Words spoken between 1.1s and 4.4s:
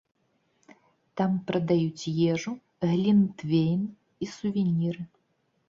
Там прадаюць ежу, глінтвейн і